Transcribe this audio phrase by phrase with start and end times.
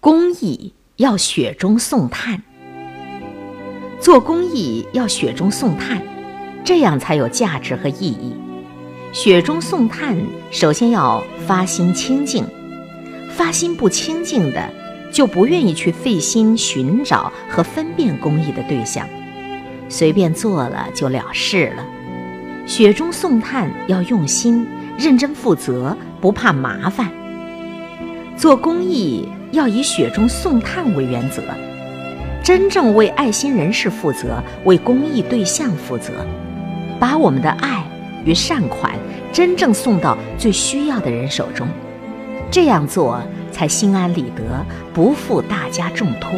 [0.00, 2.40] 公益要雪中送炭。
[3.98, 6.00] 做公益要雪中送炭，
[6.62, 8.36] 这样才有价值和意义。
[9.12, 10.16] 雪中送炭，
[10.52, 12.44] 首先要发心清净，
[13.34, 14.70] 发心不清净的，
[15.12, 19.04] 就不愿意去费心寻找和分辨公益的对象，
[19.88, 21.84] 随便做了就了事了。
[22.66, 24.64] 雪中送炭要用心、
[24.96, 27.10] 认真负责，不怕麻烦。
[28.38, 31.42] 做公益要以雪中送炭为原则。
[32.44, 36.12] 真正为爱心人士负责，为公益对象负责，
[37.00, 37.84] 把我们的爱
[38.24, 38.92] 与善款
[39.32, 41.66] 真正送到最需要的人手中，
[42.48, 43.20] 这样做
[43.50, 46.30] 才心安理得，不负大家重托。